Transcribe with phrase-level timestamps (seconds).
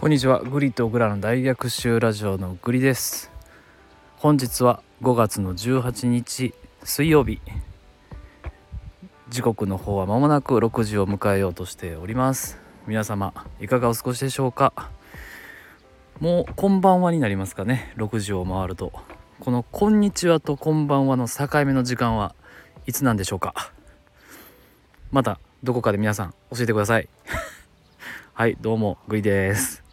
[0.00, 0.42] こんにちは。
[0.42, 3.30] グリとグラの大逆襲ラジオのグリです。
[4.16, 7.42] 本日は5月の18日水曜日。
[9.28, 12.58] 時刻の方は間もなく6時を迎えようとしております。
[12.86, 14.72] 皆様いかがお過ごしでしょうか？
[16.18, 18.94] もうこんばんはになりますかね？6時を回ると。
[19.38, 22.34] このこんにちはとこんばんはの境目の時間は
[22.86, 23.70] いつなんでしょうか？
[25.10, 27.06] またどこかで皆さん教えてください。
[28.32, 29.89] はいどうもグリです。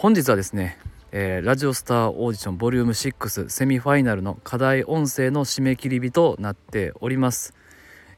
[0.00, 0.78] 本日はですね、
[1.12, 7.52] えー、ラジオスターオーディションボリューム6セミファイナルの課題音声の締め切り日となっております、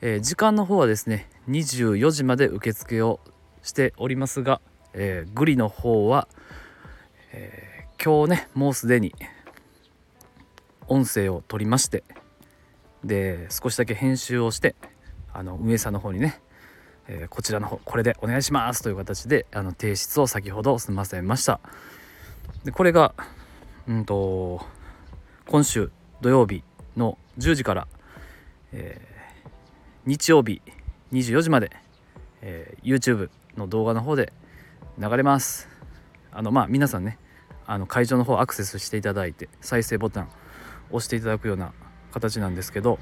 [0.00, 3.18] えー、時間の方はですね24時まで受付を
[3.64, 4.60] しておりますが、
[4.94, 6.28] えー、グリの方は、
[7.32, 9.12] え今日ねもうすでに
[10.86, 12.04] 音声を取りまして
[13.02, 14.76] で少しだけ編集をして
[15.32, 16.42] あの運営さんの方にね
[17.08, 21.60] えー、こちらの方これでお願いしますという形であの提出を先ほど済ませました。
[22.64, 23.14] でこれが
[23.88, 24.64] うんと
[25.46, 26.62] 今週土曜日
[26.96, 27.88] の10時から、
[28.72, 29.48] えー、
[30.06, 30.62] 日曜日
[31.12, 31.70] 24時まで、
[32.40, 34.32] えー、YouTube の動画の方で
[34.98, 35.68] 流れます。
[36.32, 37.18] あのまあ皆さんね
[37.66, 40.28] あの会場の方アクセスしていただいて再生ボタン
[40.90, 41.72] 押していただくような
[42.12, 42.98] 形なんですけど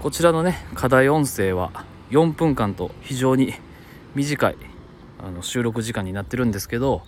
[0.00, 3.54] こちらのね課題音声は4分間と非常に
[4.14, 4.56] 短い
[5.18, 7.02] あの収録時間になってるんですけど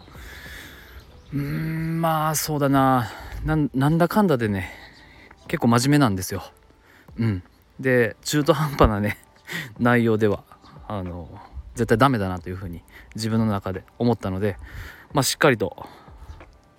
[1.33, 3.11] うーんまあそうだな
[3.45, 4.73] なんだかんだでね
[5.47, 6.43] 結構真面目なんですよ。
[7.19, 7.43] うん、
[7.79, 9.19] で中途半端なね
[9.79, 10.43] 内容では
[10.89, 11.29] あの
[11.75, 12.83] 絶対ダメだなというふうに
[13.15, 14.57] 自分の中で思ったので、
[15.13, 15.87] まあ、しっかりと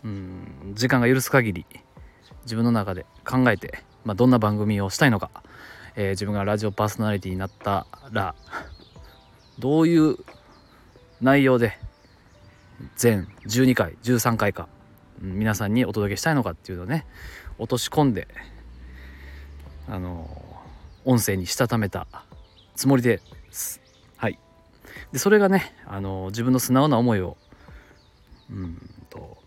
[0.04, 1.66] うん時間が許す限り
[2.44, 5.30] 自分の中で考えて、まあ、どんな番組をしたいのか
[5.96, 8.36] えー、自分がラジオパーソナリティになったら
[9.60, 10.18] どういう
[11.22, 11.78] 内容で
[12.96, 14.68] 全12回13回か
[15.22, 17.06] 皆さんにお届けしたいのかっていうのをね
[17.58, 18.28] 落とし込んで
[19.88, 20.28] あの
[21.06, 22.08] 音声にしたためた
[22.76, 23.22] つもりで
[23.52, 23.82] す
[24.18, 24.40] はい。
[25.14, 27.38] でそれがねあの自分の素直な思いを
[28.52, 28.78] うん
[29.10, 29.38] と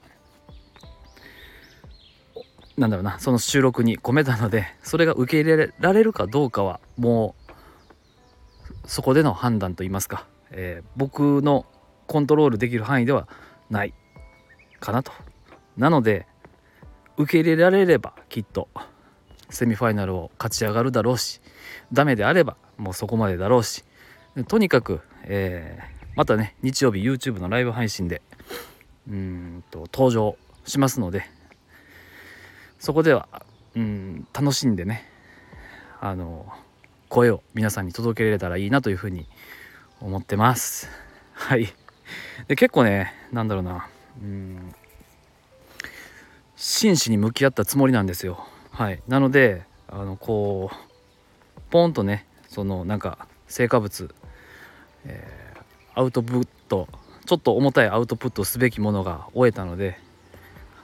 [2.79, 7.53] なんだろうなその収録に込めたのでそれが受け入れられるかどうかはもう
[8.87, 11.67] そこでの判断といいますか、えー、僕の
[12.07, 13.29] コントロールできる範囲では
[13.69, 13.93] ない
[14.81, 15.13] かなと。
[15.77, 16.27] なので
[17.17, 18.69] 受け入れられればきっと
[19.51, 21.41] セミファイナルを勝ち上がるだろうし
[21.93, 23.85] ダメであればもうそこまでだろうし
[24.47, 28.23] とにかく、えー、またね日曜日 YouTube のライブ配信で
[29.09, 31.25] うんと登場しますので
[32.79, 33.29] そこでは
[33.75, 35.09] うん楽しんでね
[36.01, 36.47] あの
[37.09, 39.27] 声を皆さんに届けられたらいいなというふうに
[40.01, 40.89] 思ってます。
[41.33, 41.73] はい。
[42.47, 43.89] で結構ねなんだろうな
[44.23, 44.75] うん
[46.57, 48.47] 真摯に向き合ったつもりなんですよ。
[48.71, 49.03] はい。
[49.09, 54.11] なのであのこうポンとねそのなんか成果物、
[55.05, 56.89] えー、アウトプット
[57.27, 59.99] ちょっと重たいアウトプットすべきものが終えたので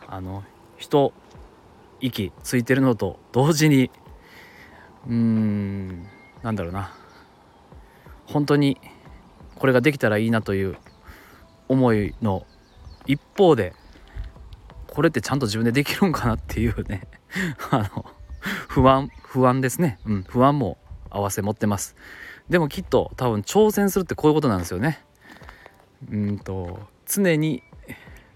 [0.08, 0.44] あの
[0.76, 1.12] 人
[2.04, 3.90] 息ついてるのと同時に
[5.06, 6.06] うーん
[6.42, 6.92] なんだろうな。
[8.26, 8.78] 本当に
[9.56, 10.76] これができたらいいなという
[11.68, 12.46] 思いの
[13.06, 13.72] 一方で
[14.86, 17.08] これってちゃんと自分でできるんかなっていうね。
[17.70, 18.04] あの
[18.68, 19.98] 不安不安ですね。
[20.04, 20.76] うん不安も
[21.08, 21.96] 合わせ持ってます。
[22.50, 25.02] でもきっと多分挑戦するってこういうことなんですよね。
[26.10, 27.62] うんと常に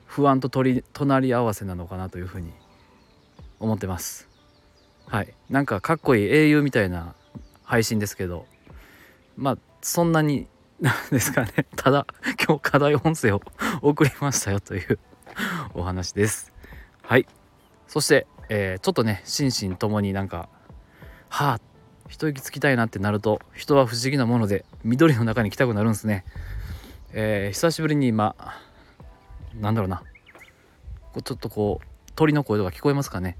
[0.07, 0.83] 不安と隣
[1.27, 2.55] り合わせなのかなというふうに
[3.61, 4.29] 思ってます。
[5.07, 5.35] はい。
[5.49, 7.15] なんかかっこいい英雄みたいな
[7.65, 8.47] 配信ですけど。
[9.37, 10.49] まあそんなに
[10.81, 11.67] なんですかね。
[11.77, 12.07] ただ
[12.45, 13.41] 今日課題音声を
[13.83, 14.99] 送りましたよという
[15.75, 16.53] お話です。
[17.03, 17.27] はい。
[17.87, 20.49] そして、えー、ちょっとね心身ともになんか
[21.29, 21.61] はあ
[22.09, 26.25] 一息つきたいなってなると人は不思議なもので緑の中に来たくなるんですね。
[27.13, 28.37] えー、久しぶりに今
[29.55, 30.03] なんだろうな。
[31.25, 31.87] ちょっとこう
[32.19, 33.37] 鳥の声とか聞こえますかね？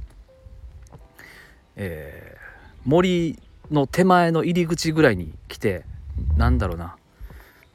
[1.75, 3.37] えー、森
[3.73, 5.85] の手前の入り口ぐらいに来て
[6.37, 6.97] なんだろうな。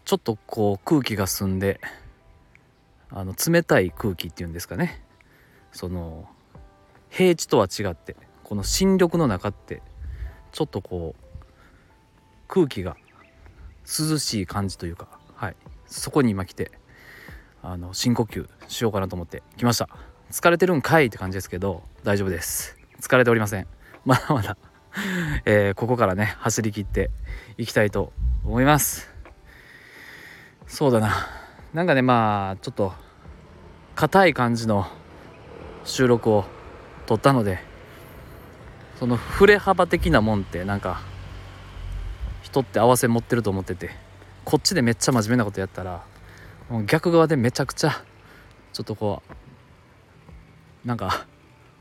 [0.06, 1.82] ちょっとこう空気が澄んで
[3.10, 5.04] あの冷たい空気っていうんですかね。
[5.74, 6.30] その
[7.10, 8.16] 平地とは違って
[8.46, 9.82] この新緑の中って
[10.54, 11.36] ちょっとこう
[12.48, 12.96] 空気が
[13.84, 15.56] 涼しい感じというかはい。
[15.86, 16.72] そこに今来て
[17.62, 19.90] あの深呼吸しようかなと思って来ました。
[20.34, 22.76] 疲れてるんかいって感じですけど大丈夫です。
[23.00, 23.68] 疲れておりません。
[24.04, 24.58] まだまだ
[25.46, 27.12] えー、ここからね走りきって
[27.60, 28.12] いきたいと
[28.44, 29.12] 思います。
[30.66, 31.28] そうだな。
[31.76, 32.96] なんかねまあちょっと
[33.94, 34.88] 硬い感じの
[35.86, 36.46] 収録を
[37.06, 37.60] 撮ったので
[38.98, 41.02] その振れ幅的なもんってなんか
[42.42, 43.92] 人って合わせ持ってると思ってて
[44.46, 46.04] こっちでめっちゃ真面目なことやったら
[46.70, 47.92] もう逆側でめちゃくちゃ
[48.72, 49.43] ちょっとこう
[50.86, 51.26] なんか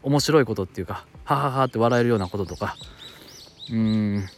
[0.02, 2.76] 面白いことっていうかはははって笑えるようなこととか。
[3.70, 4.28] うーん。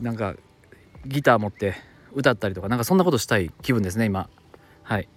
[0.00, 0.34] なんか
[1.06, 1.74] ギター持って
[2.14, 4.28] 歌ったりとかなんかそんなことしたい気分ですね今。
[4.82, 5.08] はい。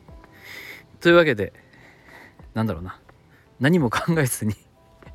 [0.99, 1.53] というわけで
[2.53, 2.99] なんだろうな。
[3.59, 4.55] 何も考えずに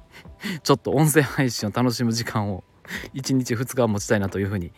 [0.63, 2.63] ちょっと音声配信を楽しむ時間を
[3.15, 4.73] 1日2日は持ちたいなというふうに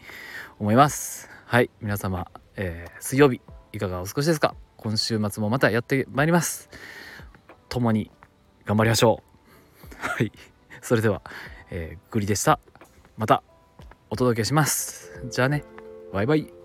[0.59, 1.29] 思います。
[1.45, 1.71] はい。
[1.81, 3.41] 皆様、えー、水曜日
[3.73, 4.55] いかがお過ごしですか？
[4.79, 6.71] 今週末もまたやってまいります。
[7.69, 8.11] 共に
[8.69, 9.97] 頑張りましょう。
[9.99, 10.31] はい。
[10.83, 11.23] それでは、
[11.71, 12.61] えー、グリでした。
[13.17, 13.43] また
[14.11, 15.27] お届けします。
[15.31, 15.65] じゃあね。
[16.13, 16.58] バイバイ。